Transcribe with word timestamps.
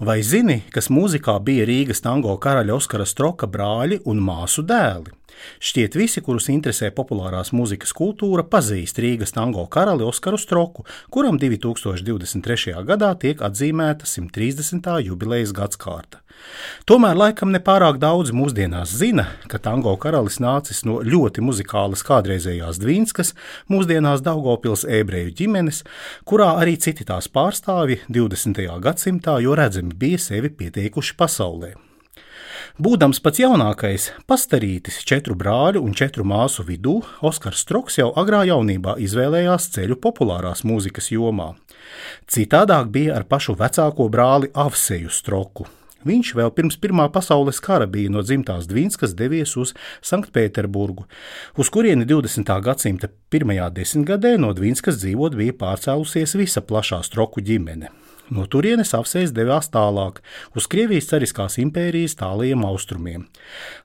Vai 0.00 0.22
zini, 0.24 0.62
kas 0.72 0.86
mūzikā 0.88 1.34
bija 1.44 1.66
Rīgas 1.68 1.98
tango 2.00 2.32
karaļa 2.40 2.72
Oskara 2.72 3.04
Stroka 3.04 3.44
brāļi 3.44 3.98
un 4.08 4.22
māsu 4.24 4.64
dēli? 4.64 5.12
Šķiet, 5.60 5.98
visi, 5.98 6.22
kurus 6.24 6.48
interesē 6.52 6.90
populārās 6.94 7.52
mūzikas 7.56 7.92
kultūra, 7.96 8.44
pazīst 8.46 9.00
Rīgas 9.02 9.34
tango 9.36 9.66
karali 9.66 10.06
Oskaru 10.06 10.38
Stroku, 10.40 10.86
kuram 11.10 11.38
2023. 11.40 12.76
gadā 12.88 13.12
tiek 13.20 13.42
atzīmēta 13.44 14.08
130. 14.08 14.90
jubilejas 15.06 15.54
gadsimta. 15.56 16.20
Tomēr 16.88 17.18
laikam 17.18 17.52
nepārāk 17.54 17.98
daudz 18.00 18.32
mūsdienās 18.36 18.94
zina, 18.96 19.26
ka 19.50 19.60
tango 19.62 19.92
karalis 20.00 20.40
nācis 20.42 20.82
no 20.88 21.00
ļoti 21.04 21.44
muzikālas 21.44 22.04
kādreizējās 22.06 22.80
Dvīnskas, 22.82 23.34
mūsdienās 23.72 24.24
Daugopils 24.26 24.86
ebreju 24.88 25.34
ģimenes, 25.42 25.84
kurā 26.24 26.54
arī 26.62 26.78
citi 26.80 27.06
tās 27.08 27.28
pārstāvji 27.28 28.00
20. 28.08 28.64
gadsimtā 28.80 29.38
jo 29.44 29.54
redzami 29.58 29.94
bija 29.94 30.24
sevi 30.30 30.52
pieteikuši 30.62 31.16
pasaulē. 31.20 31.76
Būdams 32.80 33.20
pats 33.24 33.40
jaunākais, 33.42 34.10
pastarītis 34.30 35.00
četru 35.06 35.36
brāļu 35.38 35.82
un 35.84 35.96
četru 35.96 36.24
māsu 36.28 36.64
vidū, 36.66 37.00
Oskars 37.26 37.64
Stroks 37.64 37.98
jau 38.00 38.10
agrā 38.20 38.44
jaunībā 38.48 38.96
izvēlējās 39.04 39.68
ceļu 39.76 39.98
populārās 40.00 40.64
mūzikas 40.64 41.12
jomā. 41.14 41.52
Citādāk 42.30 42.88
bija 42.94 43.18
ar 43.18 43.28
pašu 43.28 43.56
vecāko 43.58 44.08
brāli 44.12 44.50
Avseju 44.54 45.12
Stroku. 45.12 45.68
Viņš 46.08 46.32
vēl 46.38 46.48
pirms 46.56 46.78
Pirmā 46.80 47.10
pasaules 47.12 47.60
kara 47.60 47.84
bija 47.84 48.08
no 48.12 48.22
dzimtās 48.24 48.64
Dvīnskas 48.70 49.12
devies 49.16 49.52
uz 49.60 49.74
Sanktpēterburgu, 50.00 51.04
uz 51.60 51.68
kurieni 51.68 52.08
20. 52.08 52.54
gadsimta 52.64 53.10
pirmajā 53.32 53.68
desmitgadē 53.76 54.38
no 54.40 54.54
Dvīnskas 54.56 54.96
dzīvot 55.02 55.36
bija 55.36 55.58
pārcēlusies 55.60 56.38
visa 56.40 56.64
plašā 56.64 57.02
stroku 57.04 57.44
ģimene. 57.44 57.92
No 58.30 58.44
turienes 58.46 58.92
apsēs 58.94 59.32
devās 59.34 59.66
tālāk, 59.74 60.20
uz 60.54 60.68
Krievijas 60.70 61.08
cariskās 61.10 61.56
impērijas 61.58 62.14
tālajiem 62.20 62.62
austrumiem. 62.62 63.24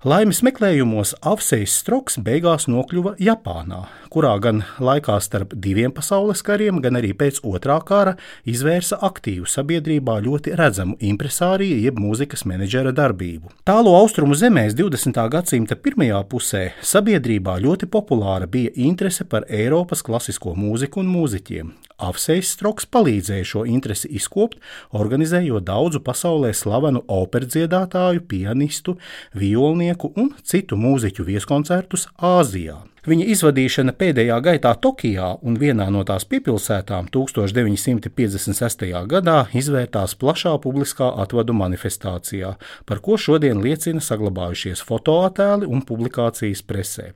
Laimes 0.06 0.44
meklējumos 0.46 1.16
apsēs 1.26 1.74
Stroks 1.82 2.20
beigās 2.22 2.68
nokļuva 2.70 3.16
Japānā, 3.26 3.80
kurā 4.14 4.36
gan 4.44 4.62
laikā 4.78 5.16
starp 5.26 5.56
diviem 5.58 5.94
pasaules 5.96 6.44
kariem, 6.46 6.78
gan 6.84 7.00
arī 7.00 7.16
pēc 7.18 7.40
otrā 7.42 7.80
kara 7.88 8.14
izvērsa 8.46 9.00
aktīvu 9.08 9.50
sabiedrībā 9.50 10.20
ļoti 10.28 10.54
redzamu 10.60 11.00
impresāriju 11.10 11.82
jeb 11.82 11.98
mūzikas 12.02 12.46
menedžera 12.46 12.94
darbību. 12.94 13.50
Tālo 13.66 13.96
austrumu 13.98 14.38
zemēs 14.38 14.78
20. 14.78 15.18
gadsimta 15.34 15.80
pirmajā 15.80 16.22
pusē 16.30 16.68
sabiedrībā 16.86 17.58
ļoti 17.66 17.90
populāra 17.90 18.46
bija 18.46 18.76
interese 18.78 19.26
par 19.26 19.50
Eiropas 19.50 20.06
klasisko 20.06 20.54
mūziku 20.54 21.02
un 21.02 21.10
mūziķiem. 21.18 21.74
Avsejs 21.96 22.52
Stroks 22.56 22.88
palīdzēja 22.92 23.46
šo 23.48 23.64
interesi 23.72 24.10
izkopt, 24.18 24.60
organizējot 24.96 25.64
daudzu 25.68 26.02
pasaulē 26.04 26.52
slavenu 26.56 27.04
operas 27.08 27.54
dziedātāju, 27.56 28.26
pianistu, 28.28 28.98
violnieku 29.34 30.12
un 30.20 30.34
citu 30.44 30.80
mūziķu 30.80 31.28
vieskoncertus 31.30 32.10
Āzijā. 32.20 32.82
Viņa 33.06 33.26
izvadīšana 33.30 33.94
pēdējā 33.94 34.36
gaitā 34.42 34.72
Tokijā 34.82 35.28
un 35.46 35.60
vienā 35.62 35.86
no 35.94 36.00
tās 36.08 36.24
piepilsētām 36.26 37.06
1956. 37.14 38.86
gadā 39.12 39.36
izvērtās 39.54 40.16
plašā 40.18 40.56
publiskā 40.64 41.12
atvadu 41.22 41.54
manifestācijā, 41.54 42.56
par 42.90 43.02
ko 43.06 43.14
šodien 43.22 43.62
liecina 43.62 44.02
saglabājušies 44.02 44.82
fotoattēli 44.90 45.70
un 45.70 45.84
publikācijas 45.86 46.64
presē. 46.66 47.12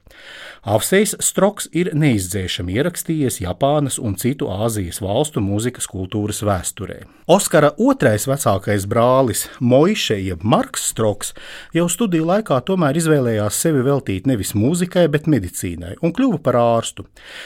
Avsejs 0.62 1.16
Stroks 1.26 1.72
ir 1.74 1.90
neizdzēšami 1.98 2.78
ierakstījies 2.78 3.42
Japānas 3.42 3.98
un 3.98 4.14
citu 4.14 4.52
Āzijas 4.54 5.02
valstu 5.02 5.42
mūzikas 5.42 5.90
kultūras 5.90 6.44
vēsturē. 6.46 7.00
Oskara 7.30 7.74
otrais 7.82 8.30
vecākais 8.30 8.86
brālis, 8.90 9.48
Moiše 9.58 10.20
jeb 10.22 10.46
Marks 10.46 10.86
Stroks, 10.94 11.34
jau 11.74 11.90
studiju 11.90 12.30
laikā 12.30 12.62
tomēr 12.66 13.02
izvēlējās 13.02 13.58
sevi 13.66 13.82
veltīt 13.90 14.30
nevis 14.30 14.54
mūzikai, 14.58 15.08
bet 15.10 15.26
medicīnai 15.30 15.79
medicīnai 15.80 15.98
un 16.04 16.14
kļuva 16.14 16.40
par 16.44 16.58
ārstu. 16.60 17.06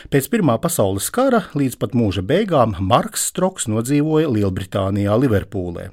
Pēc 0.10 0.30
Pirmā 0.32 0.58
pasaules 0.62 1.10
kara 1.14 1.46
līdz 1.54 1.78
pat 1.80 1.94
mūža 1.94 2.24
beigām 2.26 2.76
Marks 2.80 3.30
Stroks 3.30 3.68
nodzīvoja 3.68 4.30
Lielbritānijā, 4.30 5.16
Liverpūlē. 5.18 5.92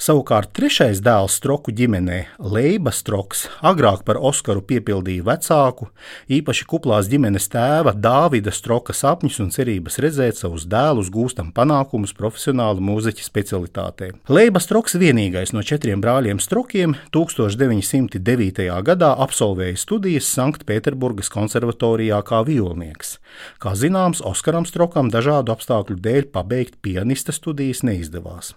Savukārt 0.00 0.52
trešais 0.56 1.02
dēls 1.04 1.36
Stroku 1.36 1.72
ģimenē, 1.76 2.38
Leiba 2.38 2.92
Stroks, 2.92 3.46
agrāk 3.60 4.04
par 4.06 4.16
Oskaru 4.16 4.62
piepildīja 4.64 5.26
vecāku, 5.26 5.90
īpaši 6.32 6.66
kuplās 6.70 7.10
ģimenes 7.10 7.50
tēva 7.52 7.92
Dāvida 7.92 8.52
Stroka 8.54 8.94
sapņus 8.96 9.40
un 9.44 9.50
cerības 9.52 10.00
redzēt 10.00 10.40
savus 10.40 10.64
dēlus 10.70 11.10
gūstam 11.12 11.50
panākumus 11.52 12.14
profesionāla 12.16 12.80
mūziķa 12.80 13.26
specialitātē. 13.26 14.12
Leiba 14.32 14.62
Stroks 14.64 14.96
vienīgais 15.00 15.52
no 15.52 15.64
četriem 15.66 16.00
brāļiem 16.00 16.40
Strokiem 16.40 16.96
1909. 17.12 18.64
gadā 18.86 19.12
absolvēja 19.26 19.76
studijas 19.84 20.30
Sanktpēterburgas 20.32 21.28
konservatīvā 21.32 21.69
konservatorijā 21.70 22.20
kā 22.24 22.42
violnieks. 22.44 23.18
Kā 23.60 23.74
zināms, 23.74 24.20
Oskaram 24.22 24.66
Strokam 24.66 25.10
dažādu 25.10 25.52
apstākļu 25.52 25.96
dēļ 26.00 26.30
pabeigt 26.32 26.80
pianista 26.82 27.32
studijas 27.32 27.82
neizdevās. 27.82 28.54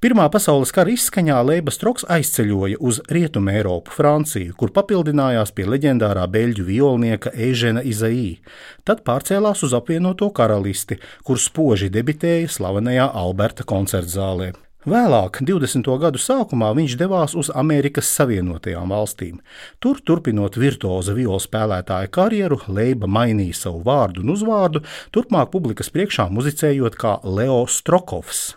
Pirmā 0.00 0.30
pasaules 0.30 0.72
kara 0.72 0.90
izskaņā 0.90 1.42
Leiba 1.44 1.70
Stroks 1.70 2.04
aizceļoja 2.08 2.78
uz 2.80 3.00
Rietumu 3.08 3.50
Eiropu, 3.50 3.90
Franciju, 3.90 4.54
kur 4.56 4.72
papildinājās 4.72 5.52
pie 5.52 5.66
leģendārā 5.66 6.26
beļģu 6.26 6.64
violnieka 6.64 7.30
Eižena 7.34 7.82
Izaī. 7.82 8.40
Tad 8.84 9.04
pārcēlās 9.04 9.62
uz 9.62 9.74
apvienoto 9.74 10.30
karalisti, 10.30 10.98
kur 11.24 11.38
spoži 11.38 11.90
debitēja 11.90 12.48
slavenajā 12.48 13.10
Alberta 13.14 13.64
koncertzālē. 13.64 14.52
Vēlāk, 14.88 15.42
20. 15.44 15.84
gadu 16.00 16.16
sākumā, 16.16 16.70
viņš 16.72 16.94
devās 16.96 17.34
uz 17.36 17.50
Amerikas 17.52 18.08
Savienotajām 18.16 18.88
valstīm. 18.88 19.42
Tur, 19.76 19.98
turpinot 20.00 20.56
virtuoza 20.56 21.12
viola 21.12 21.36
spēlētāja 21.36 22.08
karjeru, 22.08 22.62
Leiba 22.72 23.04
mainīja 23.04 23.58
savu 23.58 23.82
vārdu 23.84 24.24
un 24.24 24.32
uzvārdu, 24.32 24.80
turpmāk 25.12 25.52
publikas 25.52 25.92
priekšā 25.92 26.30
muzicējot 26.32 26.96
kā 26.96 27.18
Leo 27.28 27.66
Strokovs. 27.68 28.54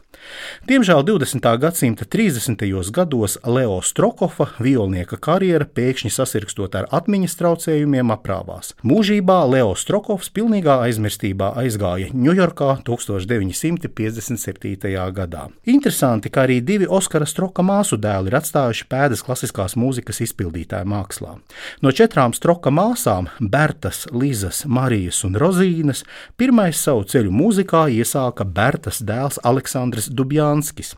Diemžēl 0.63 1.03
20. 1.03 1.43
gadsimta 1.59 2.05
30. 2.05 2.91
gados 2.91 3.37
Leo 3.43 3.81
Strokofa 3.83 4.45
violnieka 4.63 5.17
karjera 5.19 5.67
pēkšņi 5.67 6.11
sasirkstot 6.15 6.71
ar 6.79 6.87
atmiņas 6.87 7.35
traucējumiem 7.35 8.07
aprāvās. 8.15 8.71
Mūžībā 8.87 9.43
Leo 9.51 9.75
Strokovs 9.75 10.31
pilnīgā 10.31 10.79
aizmirstībā 10.85 11.51
aizgāja 11.59 12.15
Ņujorkā 12.15 12.79
1957. 12.87 14.95
gadā. 15.17 15.51
Interesanti, 15.67 16.31
ka 16.31 16.47
arī 16.47 16.63
divi 16.63 16.87
Oskara 16.87 17.27
Stroka 17.27 17.59
māsu 17.59 17.99
dēli 17.99 18.31
ir 18.31 18.39
atstājuši 18.39 18.87
pēdas 18.87 19.19
klasiskās 19.27 19.75
mūzikas 19.75 20.23
izpildītāja 20.23 20.87
mākslā. 20.87 21.43
No 21.83 21.91
četrām 21.91 22.31
Stroka 22.31 22.71
māsām- 22.71 23.27
Bertas, 23.53 24.07
Lizas, 24.15 24.63
Marijas 24.65 25.25
un 25.27 25.35
Rozīnas- 25.35 26.07
pirmais 26.39 26.79
savu 26.79 27.03
ceļu 27.03 27.35
mūzikā 27.35 27.91
iesāka 27.91 28.47
Bertas 28.47 29.03
dēls 29.03 29.43
Aleksandrs 29.43 30.12
Dubjānskis. 30.13 30.93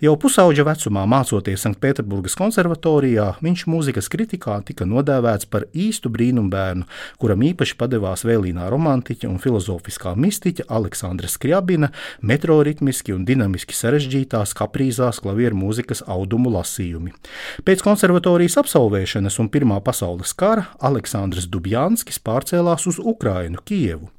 Jau 0.00 0.14
pusauģa 0.20 0.64
vecumā 0.68 1.02
mācoties 1.10 1.64
Sanktpēterburgas 1.66 2.36
konservatorijā, 2.38 3.26
viņš 3.44 3.64
mūzikas 3.70 4.08
kritikā 4.12 4.60
tika 4.66 4.86
nodēvēts 4.88 5.48
par 5.50 5.66
īstu 5.74 6.10
brīnumbērnu, 6.14 6.86
kuram 7.20 7.42
īpaši 7.50 7.76
padevās 7.80 8.24
vēlīnā 8.28 8.68
romantiķa 8.72 9.28
un 9.28 9.40
filozofiskā 9.42 10.14
mistiķa 10.14 10.68
Aleksandra 10.70 11.28
Skriabina 11.30 11.90
metroritmiski 12.22 13.14
un 13.16 13.26
dinamiski 13.28 13.76
sarežģītās 13.76 14.54
kaprīzās 14.58 15.20
klavieru 15.24 15.58
mūzikas 15.60 16.04
audumu 16.06 16.52
lasījumi. 16.54 17.12
Pēc 17.66 17.84
konservatorijas 17.84 18.58
absolvēšanas 18.62 19.40
un 19.42 19.50
Pirmā 19.50 19.80
pasaules 19.84 20.32
kara 20.38 20.68
Aleksandrs 20.78 21.50
Dubjānskis 21.50 22.22
pārcēlās 22.22 22.86
uz 22.86 23.02
Ukrainu, 23.02 23.58
Kievu. 23.66 24.12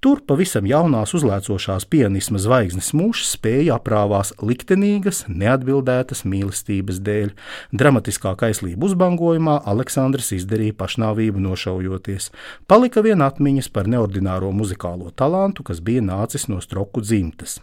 Tur 0.00 0.22
pavisam 0.22 0.68
jaunās 0.70 1.12
uzlēcošās 1.18 1.88
pianisma 1.90 2.38
zvaigznes 2.40 2.92
mūžs 2.94 3.34
spēja 3.34 3.80
aprāpēt 3.80 3.95
aprāvās 3.96 4.32
liktenīgas, 4.42 5.24
neatbildētas 5.28 6.24
mīlestības 6.28 7.00
dēļ. 7.00 7.32
Dramatiskā 7.72 8.34
kaislība 8.36 8.90
uzbangojumā 8.90 9.62
Aleksandrs 9.64 10.32
izdarīja 10.36 10.76
pašnāvību 10.76 11.40
nošaujoties. 11.40 12.30
Palika 12.68 13.00
vien 13.00 13.24
atmiņas 13.24 13.70
par 13.72 13.88
neordināro 13.88 14.52
muzikālo 14.52 15.12
talantu, 15.16 15.64
kas 15.64 15.80
bija 15.80 16.04
nācis 16.04 16.48
no 16.48 16.60
stroku 16.60 17.00
dzimtas. 17.00 17.60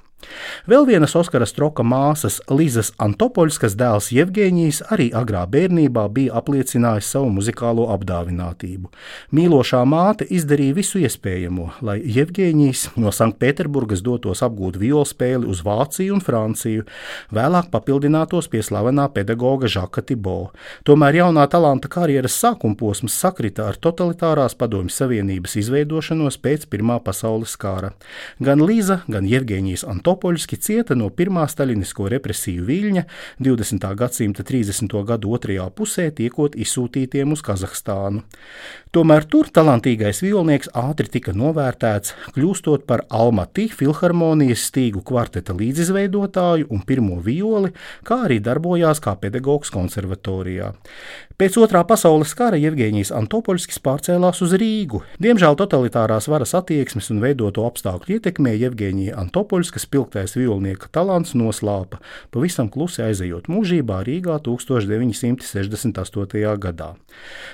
Vēl 0.69 0.87
vienas 0.87 1.15
Oskara 1.19 1.45
Stroka 1.49 1.83
māsas 1.83 2.39
Līzas 2.51 2.93
Antopoļskas 3.01 3.75
dēls 3.79 4.11
Jevģīnijas 4.15 4.83
arī 4.93 5.09
agrā 5.15 5.43
bērnībā 5.49 6.05
bija 6.13 6.37
apliecinājis 6.39 7.09
savu 7.15 7.31
muzikālo 7.35 7.89
apdāvinātību. 7.93 8.91
Mīlošā 9.35 9.81
māte 9.89 10.27
izdarīja 10.29 10.77
visu 10.77 11.01
iespējamo, 11.03 11.69
lai 11.85 11.97
Jevģīnijas 12.01 12.93
no 13.01 13.11
Sanktpēterburgas 13.15 14.03
dotos 14.05 14.43
apgūt 14.45 14.79
violu 14.81 15.05
spēli 15.07 15.49
uz 15.49 15.63
Vāciju 15.65 16.17
un 16.17 16.23
Franciju, 16.23 16.87
vēlāk 17.33 17.69
papildinātos 17.73 18.49
pie 18.51 18.63
slavenā 18.65 19.09
pedagoga 19.13 19.67
Žaka 19.71 20.05
Tibo. 20.07 20.51
Tomēr 20.87 21.19
jaunā 21.21 21.45
talanta 21.51 21.91
karjeras 21.91 22.37
sākuma 22.39 22.77
posms 22.79 23.17
sakrita 23.19 23.67
ar 23.69 23.79
totalitārās 23.81 24.55
padomju 24.59 24.93
savienības 24.93 25.57
izveidošanos 25.63 26.39
pēc 26.43 26.67
Pirmā 26.71 26.99
pasaules 27.03 27.55
kara. 27.59 27.93
Gan 28.43 28.63
Līza, 28.63 29.01
gan 29.11 29.27
Jevģīnijas 29.29 29.83
Antopoļskas 29.89 30.12
Antopoļski 30.13 30.59
cieta 30.61 30.93
no 30.93 31.07
pirmā 31.09 31.47
staļinisko 31.49 32.05
represiju 32.13 32.67
viļņa 32.67 33.01
20. 33.41 33.87
gadsimta 33.97 34.43
30. 34.45 34.93
gadu 35.09 35.31
otrajā 35.33 35.65
pusē 35.73 36.11
tiekot 36.13 36.53
izsūtītiem 36.53 37.33
uz 37.33 37.41
Kazahstānu. 37.41 38.21
Tomēr 38.93 39.25
tur 39.25 39.49
talantīgais 39.49 40.19
violnieks 40.21 40.69
ātri 40.77 41.09
tika 41.09 41.33
novērtēts, 41.33 42.13
kļūstot 42.35 42.85
par 42.85 43.07
Almatī 43.09 43.65
filharmonijas 43.73 44.67
stīgu 44.69 45.01
kvarteta 45.01 45.55
līdzizveidotāju 45.57 46.69
un 46.69 46.85
pirmo 46.85 47.17
violi, 47.17 47.73
kā 48.05 48.19
arī 48.27 48.37
darbojās 48.37 49.01
kā 49.01 49.15
pedagogs 49.17 49.73
konservatorijā. 49.73 50.75
Pēc 51.41 51.57
otrā 51.57 51.81
pasaules 51.89 52.35
kara 52.37 52.59
Jevģīnijas 52.61 53.09
Antopoļskis 53.17 53.81
pārcēlās 53.81 54.43
uz 54.45 54.53
Rīgu. 54.61 55.01
Diemžēl 55.17 55.57
totalitārās 55.57 56.29
varas 56.29 56.53
attieksmes 56.59 57.09
un 57.09 57.23
veidoto 57.23 57.65
apstākļu 57.65 58.19
ietekmē 58.19 58.53
Jevģīnija 58.53 59.17
Antopoļskas 59.17 59.89
spilgtais 60.03 60.35
violnieka 60.35 60.87
talants 60.91 61.33
noslāpa, 61.33 61.97
pavisam 62.31 62.69
klusi 62.69 63.01
aizejot 63.03 63.47
mūžībā 63.47 64.03
Rīgā 64.03 64.39
1968. 64.43 66.57
gadā. 66.59 66.95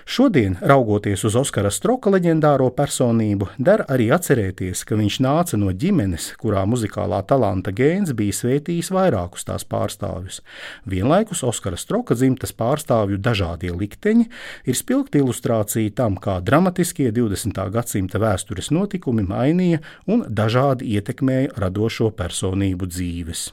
Šodien, 0.05 0.57
raugoties 0.61 1.23
uz 1.25 1.35
Oskara 1.35 1.69
Stroka 1.69 2.09
leģendāro 2.09 2.71
personību, 2.73 3.47
der 3.59 3.85
arī 3.87 4.09
atcerēties, 4.11 4.83
ka 4.85 4.95
viņš 4.95 5.19
nāca 5.21 5.57
no 5.57 5.71
ģimenes, 5.71 6.33
kurā 6.41 6.65
muzikālā 6.65 7.21
talanta 7.27 7.71
gēns 7.71 8.13
bija 8.17 8.33
svētījis 8.33 8.91
vairākus 8.91 9.45
tās 9.45 9.65
pārstāvjus. 9.69 10.41
Vienlaikus 10.89 11.43
Oskara 11.43 11.77
Stroka 11.77 12.15
dzimtas 12.17 12.53
pārstāvju 12.53 13.17
dažādie 13.21 13.71
likteņi 13.75 14.25
ir 14.65 14.75
spilgta 14.75 15.17
ilustrācija 15.21 15.91
tam, 15.95 16.17
kā 16.17 16.39
dramatiskie 16.41 17.11
20. 17.13 17.69
gadsimta 17.69 18.19
vēstures 18.19 18.71
notikumi 18.73 19.23
mainīja 19.27 19.79
un 20.07 20.25
dažādi 20.25 20.89
ietekmēja 20.97 21.53
radošo 21.59 22.09
personību 22.39 22.87
dzīves. 22.87 23.49